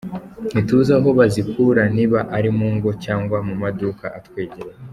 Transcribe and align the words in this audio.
Ntituzi 0.51 0.91
aho 0.97 1.09
bazikura 1.19 1.83
niba 1.97 2.19
ari 2.37 2.49
mu 2.57 2.67
ngo 2.75 2.89
cyangwa 3.03 3.37
mu 3.47 3.53
maduka 3.61 4.05
atwegereye. 4.17 4.73